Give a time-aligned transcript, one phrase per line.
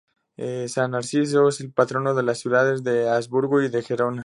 [0.67, 4.19] San Narciso es el patrono de las ciudades de Augsburgo y de Gerona.